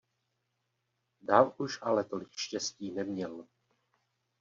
[1.21, 3.45] Dál už ale tolik štěstí neměl.